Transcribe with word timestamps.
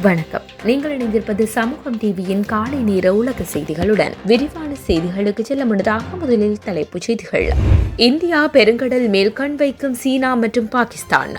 வணக்கம். 0.00 0.42
நீங்கள் 0.64 0.98
இணைந்திருப்பது 0.98 1.42
சமூகம் 1.42 1.98
டிவியின் 1.98 2.46
காலை 2.46 2.78
நேர 2.78 3.14
உலக 3.14 3.44
செய்திகளுடன் 3.52 4.12
விரிவான 4.24 4.74
செய்திகளுக்கு 4.86 5.40
செல்ல 5.40 5.64
முன்னதாக 5.64 6.16
முதலில் 6.16 6.58
தலைப்புச் 6.64 7.02
செய்திகள். 7.02 7.48
இந்தியா 7.96 8.48
பெருங்கடல் 8.48 9.08
மேல் 9.08 9.32
கண் 9.32 9.54
வைக்கும் 9.54 9.94
சீனா 9.94 10.34
மற்றும் 10.34 10.68
பாகிஸ்தான். 10.68 11.32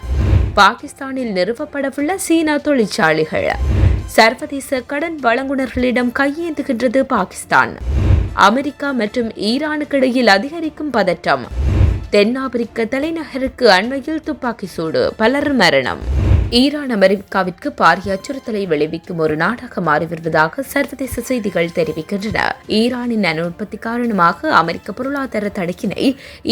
பாகிஸ்தானில் 0.53 1.33
நிறுவப்படவுள்ள 1.33 2.15
சீனா 2.15 2.57
தொழிற்சாலைகள். 2.57 3.51
சர்வதேச 4.05 4.81
கடன் 4.81 5.19
வழங்குனர்களிடம் 5.23 6.11
கையேந்துகின்றது 6.19 6.99
பாகிஸ்தான். 6.99 7.75
அமெரிக்கா 8.33 8.91
மற்றும் 8.91 9.29
ஈரானுக்கு 9.29 9.93
இடையில் 9.93 10.27
அதிகரிக்கும் 10.27 10.89
பதற்றம் 10.89 11.45
தென்னாப்பிரிக்க 12.09 12.85
தலைநகருக்கு 12.85 13.71
அண்மையில் 13.71 14.21
துப்பாக்கி 14.23 14.65
சூடு 14.65 15.13
பலர் 15.17 15.53
மரணம். 15.53 16.21
ஈரான் 16.59 16.91
அமெரிக்காவிற்கு 16.95 17.67
பாரிய 17.79 18.09
அச்சுறுத்தலை 18.15 18.61
விளைவிக்கும் 18.71 19.21
ஒரு 19.25 19.35
நாடாக 19.35 19.81
மாறி 19.87 20.05
வருவதாக 20.05 20.63
சர்வதேச 20.73 21.21
செய்திகள் 21.29 21.69
தெரிவிக்கின்றன. 21.77 22.39
ஈரானின் 22.79 23.23
அணு 23.29 23.43
உற்பத்தி 23.45 23.77
காரணமாக 23.77 24.51
அமெரிக்க 24.59 24.91
பொருளாதார 24.91 25.51
தடையினை 25.59 26.03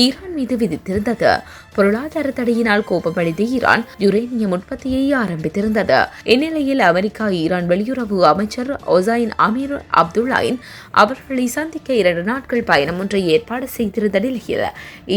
ஈரான் 0.04 0.34
மீது 0.38 0.56
விதித்திருந்தது. 0.58 1.34
பொருளாதார 1.76 2.30
தடையினால் 2.30 2.86
கோபமடைந்த 2.90 3.44
ஈரான் 3.58 3.84
யுரேனியம் 4.00 4.56
உற்பத்தியை 4.58 5.04
ஆரம்பித்திருந்தது. 5.20 6.00
இந்நிலையில் 6.34 6.82
அமெரிக்கா 6.88 7.28
ஈரான் 7.42 7.68
வெளியுறவு 7.68 8.18
அமைச்சர் 8.32 8.72
ஒசைன் 8.96 9.32
அமீர் 9.48 9.76
அப்துல்லாயின் 10.02 10.60
அவர்களை 11.04 11.46
சந்திக்க 11.58 11.94
இரண்டு 11.94 12.24
நாட்கள் 12.24 12.64
பயணம் 12.64 13.00
ஒன்றை 13.00 13.22
ஏற்பாடு 13.28 13.70
செய்திருந்த 13.78 14.20
நிலையில் 14.20 14.66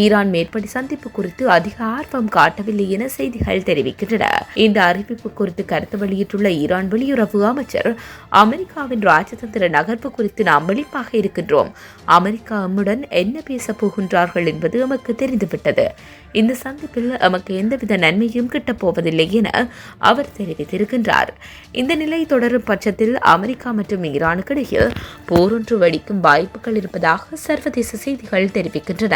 ஈரான் 0.02 0.30
மேற்படி 0.30 0.70
சந்திப்பு 0.76 1.10
குறித்து 1.10 1.50
அதிக 1.50 1.76
ஆர்வம் 1.96 2.30
காட்டவில்லை 2.36 2.88
என 2.90 3.08
செய்திகள் 3.18 3.66
தெரிவிக்கின்றன. 3.70 4.26
இந்த 4.74 4.86
அறிவிப்பு 4.92 5.32
குறித்து 5.32 5.64
கருத்து 5.64 5.96
வெளியிட்டுள்ள 5.98 6.50
ஈரான் 6.50 6.88
வெளியுறவு 6.92 7.40
அமைச்சர் 7.50 7.88
அமெரிக்காவின் 8.28 9.04
ராஜதந்திர 9.10 9.68
நகர்வு 9.76 10.10
குறித்து 10.10 10.44
நாம் 10.44 10.66
விழிப்பாக 10.66 11.08
இருக்கின்றோம். 11.20 11.70
அமெரிக்கா 12.04 12.56
அம்முடன் 12.66 13.08
என்ன 13.08 13.40
பேசப் 13.44 13.78
போகின்றார்கள் 13.80 14.46
என்பது 14.46 14.80
எமக்கு 14.80 15.14
தெரிந்துவிட்டது. 15.14 15.86
இந்த 16.32 16.54
சந்திப்பில் 16.54 17.18
எமக்கு 17.18 17.54
எந்தவித 17.54 17.96
நன்மையும் 17.96 18.50
கிட்டப்போவதில்லை 18.52 19.30
என 19.30 19.68
அவர் 19.98 20.32
தெரிவித்திருக்கின்றார். 20.38 21.30
இந்த 21.72 21.94
நிலை 21.94 22.26
தொடரும் 22.26 22.64
பட்சத்தில் 22.64 23.18
அமெரிக்கா 23.18 23.70
மற்றும் 23.70 24.04
ஈரானுக்கு 24.04 24.54
இடையில் 24.56 24.90
போரொன்று 25.28 25.76
வெடிக்கும் 25.84 26.20
வாய்ப்புகள் 26.20 26.76
இருப்பதாக 26.76 27.36
சர்வதேச 27.46 27.96
செய்திகள் 27.96 28.54
தெரிவிக்கின்றன. 28.58 29.14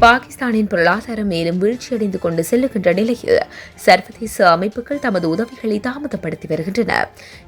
பாகிஸ்தானின் 0.00 0.70
பொருளாதாரம் 0.70 1.26
மேலும் 1.26 1.60
வீழ்ச்சியடைந்து 1.62 2.18
கொண்டு 2.18 2.44
செல்லுகின்ற 2.50 2.92
நிலையில் 2.92 3.42
சர்வதேச 3.74 4.50
அமைப்பு 4.50 4.81
அமைப்புகள் 4.82 5.02
தமது 5.06 5.26
உதவிகளை 5.34 5.76
தாமதப்படுத்தி 5.86 6.46
வருகின்றன. 6.52 6.92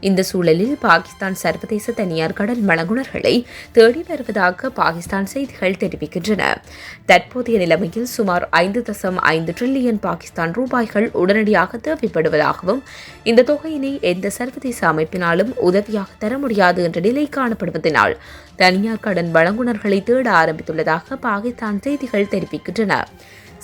இந்த 0.09 0.21
சூழலில் 0.31 0.75
பாகிஸ்தான் 0.85 1.37
சர்வதேச 1.43 1.93
தனியார் 2.01 2.37
கடல் 2.39 2.63
வழங்குனர்களை 2.71 3.35
தேடி 3.77 4.03
வருவதாக 4.09 4.71
பாகிஸ்தான் 4.81 5.29
செய்திகள் 5.33 5.79
தெரிவிக்கின்றன. 5.83 6.43
தற்போதைய 7.11 7.59
நிலைமையில் 7.65 8.09
சுமார் 8.17 8.47
ஐந்து 8.63 8.81
தசம் 8.89 9.19
ஐந்து 9.35 9.55
டிரில்லியன் 9.59 10.01
பாகிஸ்தான் 10.07 10.55
ரூபாய்கள் 10.59 11.09
உடனடியாக 11.23 11.81
தேவைப்படுவதாகவும் 11.87 12.83
இந்த 13.31 13.47
தொகையினை 13.51 13.93
எந்த 14.13 14.27
சர்வதேச 14.39 14.81
அமைப்பினாலும் 14.93 15.53
உதவியாக 15.69 16.11
தர 16.25 16.39
முடியாது 16.45 16.83
என்ற 16.89 17.01
நிலை 17.09 17.27
காணப்படுவதனால் 17.39 18.17
தனியார் 18.63 19.05
கடன் 19.07 19.31
வழங்குனர்களை 19.37 20.01
தேட 20.11 20.29
ஆரம்பித்துள்ளதாக 20.41 21.17
பாகிஸ்தான் 21.29 21.81
செய்திகள் 21.87 22.33
தெரிவிக்கின்றன. 22.35 22.93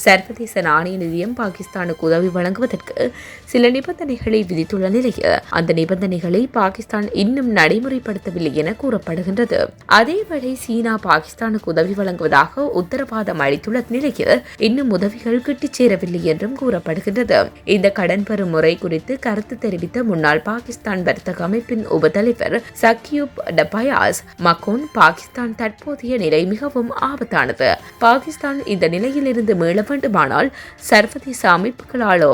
சர்வதேச 0.05 0.63
நாணய 0.67 0.97
நிதியம் 1.03 1.35
பாகிஸ்தானுக்கு 1.41 2.05
உதவி 2.09 2.29
வழங்குவதற்கு 2.37 3.13
சில 3.53 3.71
நிபந்தனைகளை 3.71 4.41
விதித்துள்ள 4.51 4.89
நிலையில் 4.97 5.37
அந்த 5.59 5.71
நிபந்தனைகளை 5.73 6.43
பாகிஸ்தான் 6.59 7.07
இன்னும் 7.23 7.51
நடைமுறைப்படுத்தவில்லை 7.57 8.53
என 8.63 8.75
கூறப்படுகின்றது. 8.83 9.59
அதேவேளை 9.99 10.53
சீனா 10.65 10.95
பாகிஸ்தானுக்கு 11.09 11.71
உதவி 11.73 11.93
வழங்குவதாக 11.93 12.65
உத்தரவாதம் 12.81 13.43
அளித்துள்ள 13.47 13.83
நிலையில் 13.89 14.35
இன்னும் 14.57 14.91
உதவிகள் 14.91 15.43
கிட்டிச் 15.49 15.77
சேரவில்லை 15.79 16.25
என்றும் 16.25 16.57
கூறப்படுகின்றது. 16.61 17.39
இந்த 17.65 17.91
கடன் 17.91 18.23
பெறும் 18.23 18.53
முறை 18.55 18.73
குறித்து 18.79 19.19
கருத்து 19.19 19.59
தெரிவித்த 19.59 20.05
முன்னாள் 20.11 20.43
பாகிஸ்தான் 20.43 21.03
வர்த்தக 21.03 21.45
அமைப்பின் 21.45 21.85
உபதலைவர் 21.99 22.57
சக்யூப் 22.83 23.37
டபயாஸ் 23.61 24.23
மகோன் 24.45 24.85
பாகிஸ்தான் 24.93 25.55
தற்போதைய 25.57 26.17
நிலை 26.25 26.43
மிகவும் 26.47 26.91
ஆபத்தானது. 27.11 27.71
பாகிஸ்தான் 27.99 28.59
இந்த 28.67 28.89
நிலையிலிருந்து 28.89 29.55
மீள 29.63 29.89
வேண்டுமானால் 29.91 30.51
சர்வதேச 30.91 31.43
அமைப்புகளாலோ 31.59 32.33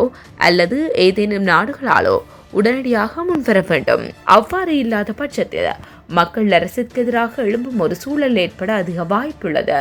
அல்லது 0.48 0.78
ஏதேனும் 1.06 1.50
நாடுகளாலோ 1.52 2.16
உடனடியாக 2.58 3.22
முன்வர 3.28 3.58
வேண்டும். 3.68 4.04
அவ்வாறு 4.34 4.72
இல்லாத 4.82 5.10
பட்சத்தில் 5.20 5.70
மக்கள் 6.18 6.48
அரசுக்கு 6.56 7.00
எதிராக 7.02 7.42
எழும்பும் 7.42 7.80
ஒரு 7.84 7.94
சூழல் 8.02 8.36
ஏற்பட 8.42 8.70
அதிக 8.82 9.04
வாய்ப்புள்ளது. 9.12 9.80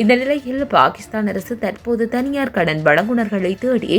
இந்த 0.00 0.12
நிலையில் 0.20 0.62
பாகிஸ்தான் 0.76 1.28
அரசு 1.32 1.54
தற்போது 1.64 2.04
தனியார் 2.14 2.54
கடன் 2.56 2.82
வழங்குனர்களை 2.88 3.52
தேடி 3.64 3.96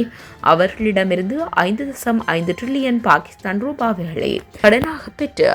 அவர்களிடமிருந்து 0.53 1.37
ஐந்து 1.67 1.85
தசம் 1.91 2.21
ஐந்து 2.37 2.55
டிரில்லியன் 2.59 3.01
பாகிஸ்தான் 3.09 3.61
ரூபாய்களை 3.65 4.31
கடனாக 4.63 5.05
பெற்று 5.21 5.49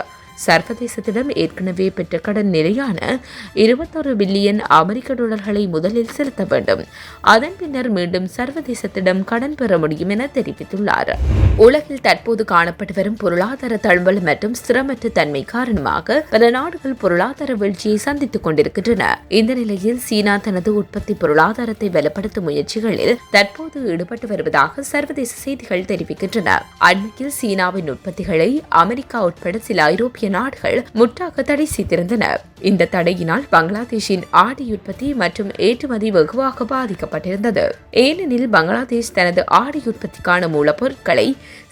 சர்வதேசத்திடம் 0.47 1.31
ஏற்கனவே 1.35 1.91
பெற்ற 1.91 2.19
கடன் 2.19 2.49
நிலையான 2.49 3.19
இருபத்தொரு 3.55 4.17
பில்லியன் 4.17 4.59
அமெரிக்க 4.59 5.15
டாலர்களை 5.15 5.67
முதலில் 5.67 6.09
செலுத்த 6.09 6.45
வேண்டும். 6.49 6.85
அதன் 7.21 7.57
பின்னர் 7.59 7.91
மீண்டும் 7.91 8.29
சர்வதேசத்திடம் 8.37 9.25
கடன் 9.25 9.55
பெற 9.55 9.79
முடியும் 9.79 10.09
என 10.09 10.29
தெரிவித்துள்ளார். 10.35 11.13
உலகில் 11.57 12.01
தற்போது 12.01 12.45
காணப்பட்டு 12.51 12.95
வரும் 12.95 13.17
பொருளாதார 13.17 13.77
தழுவல் 13.77 14.21
மற்றும் 14.21 14.55
ஸ்திரமற்ற 14.61 15.13
தன்மை 15.13 15.45
காரணமாக 15.45 16.27
பல 16.31 16.51
நாடுகள் 16.51 16.95
பொருளாதார 16.95 17.55
வீழ்ச்சியை 17.55 17.97
சந்தித்துக் 17.97 18.43
கொண்டிருக்கின்றன. 18.43 19.23
இந்த 19.29 19.55
நிலையில் 19.55 19.99
சீனா 19.99 20.37
தனது 20.37 20.75
உற்பத்தி 20.75 21.15
பொருளாதாரத்தை 21.15 21.89
பலப்படுத்தும் 21.89 22.47
முயற்சிகளில் 22.49 23.17
தற்போது 23.31 23.87
ஈடுபட்டு 23.87 24.29
வருவதாக 24.29 24.83
சர்வதேச 24.83 25.35
செய்திகள் 25.35 25.83
தெரிவிக்கின்றன. 25.83 26.59
அண்மையில் 26.79 27.33
சீனாவின் 27.41 27.91
உற்பத்திகளை 27.91 28.61
அமெரிக்கா 28.69 29.25
உட்பட 29.25 29.59
சில 29.59 29.83
ஐரோப்பிய 29.83 30.30
நாடுகள் 30.37 30.79
முற்றாக 30.93 31.43
தடை 31.43 31.67
செய்திருந்தன. 31.77 32.25
இந்த 32.71 32.89
தடையினால் 32.95 33.45
பங்களாதேஷின் 33.53 34.25
ஆடை 34.45 34.65
உற்பத்தி 34.77 35.09
மற்றும் 35.21 35.51
ஏற்றுமதி 35.69 36.09
வெகுவாக 36.17 36.67
பாதிக்கப்பட்டிருந்தது. 36.73 37.65
ஏனெனில் 38.05 38.49
பங்களாதேஷ் 38.49 39.13
தனது 39.19 39.43
ஆடை 39.61 39.83
உற்பத்திக்கான 39.91 40.49
மூலப்பொருட்களை 40.55 41.27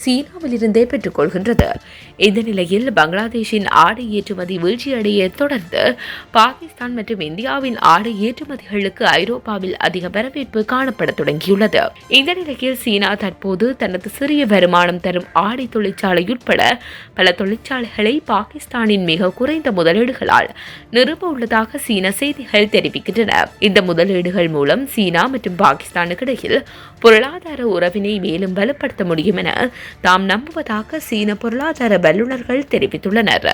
சீனாவிலிருந்தே 0.04 0.82
பெற்றுக்கொள்கின்றது. 0.90 1.68
இந்த 2.26 2.40
நிலையில் 2.48 2.86
பங்களாதேஷின் 2.92 3.68
ஆடை 3.84 4.04
ஏற்றுமதி 4.18 4.56
வீழ்ச்சியடைய 4.58 5.30
தொடர்ந்து 5.40 5.82
பாகிஸ்தான் 6.30 6.94
மற்றும் 6.94 7.24
இந்தியாவின் 7.28 7.78
ஆடை 7.92 8.12
ஏற்றுமதிகளுக்கு 8.28 9.04
ஐரோப்பாவில் 9.20 9.76
அதிக 9.88 10.08
வரவேற்பு 10.16 10.60
காணப்பட 10.72 11.10
தொடங்கியுள்ளது. 11.20 11.84
இந்த 12.18 12.30
நிலையில் 12.40 12.80
சீனா 12.84 13.10
தற்போது 13.24 13.66
தனது 13.76 14.08
சிறிய 14.18 14.42
வருமானம் 14.46 15.02
தரும் 15.06 15.28
ஆடை 15.44 15.66
தொழிற்சாலை 15.76 16.24
உட்பட 16.28 16.62
பல 17.14 17.34
தொழிற்சாலைகளை 17.40 18.14
பாகிஸ்தானின் 18.38 19.06
மிக 19.10 19.30
குறைந்த 19.38 19.68
முதலீடுகளால் 19.70 20.50
நிறுவ 20.90 21.22
உள்ளதாக 21.28 21.78
சீன 21.86 22.12
செய்திகள் 22.20 22.72
தெரிவிக்கின்றன. 22.74 23.32
இந்த 23.66 23.78
முதலீடுகள் 23.82 24.48
மூலம் 24.48 24.84
சீனா 24.94 25.24
மற்றும் 25.26 25.58
பாகிஸ்தானுக்கு 25.64 26.24
இடையில் 26.26 26.58
பொருளாதார 27.00 27.60
உறவினை 27.66 28.14
மேலும் 28.26 28.56
வலுப்படுத்த 28.56 29.04
முடியும் 29.04 29.40
என 29.42 29.50
தாம் 30.00 30.24
நம்புவதாக 30.24 31.00
சீன 31.08 31.34
பொருளாதார 31.34 31.98
வல்லுநர்கள் 31.98 32.68
தெரிவித்துள்ளனர். 32.70 33.48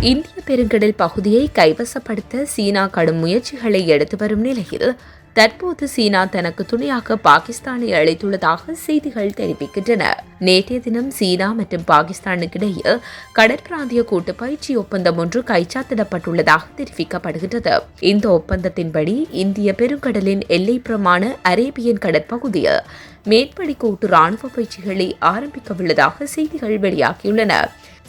இந்திய 0.00 0.38
பெருங்கடல் 0.48 0.96
பகுதியை 0.96 1.44
கைவசப்படுத்த 1.54 2.42
சீனா 2.54 2.82
கடும் 2.86 3.20
முயற்சிகளை 3.24 3.80
எடுத்து 3.86 4.16
வரும் 4.16 4.44
நிலையில் 4.48 4.88
தற்போது 5.36 5.88
சீனா 5.94 6.20
தனக்கு 6.24 6.62
துணையாக 6.64 7.16
பாகிஸ்தானை 7.24 7.88
அழைத்துள்ளதாக 7.98 8.72
செய்திகள் 8.84 9.34
தெரிவிக்கின்றன. 9.40 10.04
நேற்றைய 10.38 10.78
தினம் 10.82 11.10
சீனா 11.10 11.48
மற்றும் 11.52 11.84
பாகிஸ்தானுக்கிடையே 11.90 12.92
கடற்பிராந்திய 13.38 14.02
கூட்டு 14.10 14.34
பயிற்சி 14.34 14.76
ஒப்பந்தம் 14.76 15.18
ஒன்று 15.22 15.40
கைச்சாத்திடப்பட்டுள்ளதாக 15.50 16.62
தெரிவிக்கப்படுகின்றது. 16.78 17.74
இந்த 18.10 18.26
ஒப்பந்தத்தின்படி 18.38 19.16
இந்திய 19.42 19.74
பெருங்கடலின் 19.80 20.44
எல்லைப்புறமான 20.56 21.22
அரேபியன் 21.50 22.02
கடற்பகுதியில் 22.04 22.80
மேற்படி 23.24 23.74
கூட்டு 23.74 24.06
ராணுவ 24.06 24.48
பயிற்சிகளை 24.54 25.08
ஆரம்பிக்கவுள்ளதாக 25.32 26.24
செய்திகள் 26.36 26.76
வெளியாகியுள்ளன. 26.78 27.52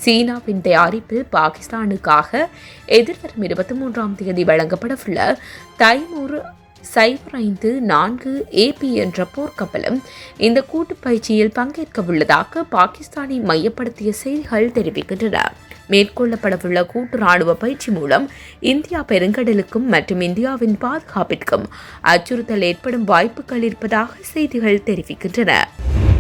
சீனாவின் 0.04 0.62
தயாரிப்பில் 0.62 1.26
பாகிஸ்தானுக்காக 1.32 2.48
எதிர்வரும் 3.00 3.44
இருபத்தி 3.44 3.76
மூன்றாம் 3.76 4.16
தேதி 4.16 4.44
வழங்கப்படவுள்ள 4.44 5.20
தைமூர் 5.84 6.38
சைபர் 6.84 7.36
ஐந்து 7.36 7.82
நான்கு 7.82 8.48
ஏபி 8.52 8.94
என்ற 8.94 9.26
போர்க்கப்பலும் 9.36 10.00
இந்த 10.38 10.62
கூட்டு 10.62 10.96
பயிற்சியில் 10.96 11.52
பங்கேற்க 11.52 12.02
உள்ளதாக 12.08 12.64
பாகிஸ்தானை 12.72 13.40
மையப்படுத்திய 13.44 14.12
செய்திகள் 14.12 14.72
தெரிவிக்கின்றன. 14.72 15.40
மேற்கொள்ளப்படவுள்ள 15.90 16.86
கூட்டு 16.86 17.18
ராணுவ 17.18 17.54
பயிற்சி 17.54 17.92
மூலம் 17.92 18.26
இந்தியா 18.60 19.06
பெருங்கடலுக்கும் 19.08 19.86
மற்றும் 19.94 20.22
இந்தியாவின் 20.22 20.78
பாதுகாப்பிற்கும் 20.82 21.66
அச்சுறுத்தல் 22.14 22.62
ஏற்படும் 22.62 23.04
வாய்ப்புகள் 23.04 23.62
இருப்பதாக 23.62 24.12
செய்திகள் 24.34 24.86
தெரிவிக்கின்றன. 24.86 25.54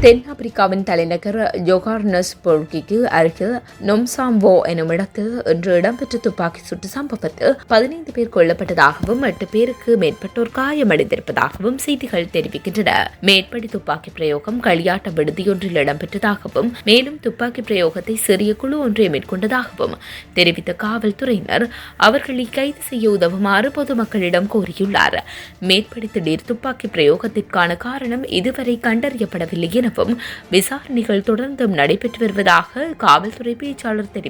தென்னாப்பிரிக்காவின் 0.04 0.84
தலைநகர் 0.84 1.38
ஜோகார்னஸ் 1.68 2.32
பொருகிக்கு 2.42 2.98
அருகில் 3.10 3.54
நொம்சாம்போ 3.88 4.52
எனும் 4.72 4.90
இடத்தில் 4.90 5.32
இன்று 5.52 5.72
இடம்பெற்ற 5.78 6.18
துப்பாக்கி 6.18 6.62
சுட்டு 6.64 6.88
சம்பவத்தில் 6.88 7.56
பதினைந்து 7.68 8.12
பேர் 8.12 8.30
கொல்லப்பட்டதாகவும் 8.36 9.24
எட்டு 9.30 9.46
பேருக்கு 9.52 9.92
மேற்பட்டோர் 10.04 10.52
காயமடைந்திருப்பதாகவும் 10.58 11.80
செய்திகள் 11.86 12.30
தெரிவிக்கின்றன. 12.36 12.92
மேற்படி 13.22 13.68
துப்பாக்கி 13.68 14.12
பிரயோகம் 14.14 14.60
களியாட்ட 14.64 15.14
விடுதியொன்றில் 15.18 15.80
இடம்பெற்றதாகவும் 15.84 16.70
மேலும் 16.84 17.18
துப்பாக்கி 17.20 17.62
பிரயோகத்தை 17.62 18.16
சிறிய 18.28 18.54
குழு 18.54 18.78
ஒன்றை 18.80 19.10
மேற்கொண்டதாகவும் 19.10 19.98
தெரிவித்த 20.34 20.78
காவல்துறையினர் 20.86 21.68
அவர்களை 21.98 22.48
கைது 22.52 22.86
செய்ய 22.90 23.16
உதவுமாறு 23.18 23.72
பொதுமக்களிடம் 23.80 24.52
கோரியுள்ளார். 24.56 25.20
மேற்படி 25.60 26.10
திடீர் 26.14 26.48
துப்பாக்கி 26.52 26.88
பிரயோகத்திற்கான 26.88 27.78
காரணம் 27.78 28.24
இதுவரை 28.40 28.78
கண்டறியப்படவில்லை 28.84 29.74
என 29.74 29.86
எனவும் 29.90 30.20
விசாரணைகள் 30.50 31.28
தொடர்ந்தும் 31.28 31.74
நடைபெற்று 31.74 32.20
வருவதாக 32.20 32.88
காவல்துறை 32.98 33.56
பேச்சாளர் 33.56 34.14
தெரிவித்தார் 34.14 34.26